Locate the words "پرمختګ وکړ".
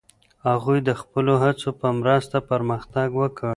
2.51-3.49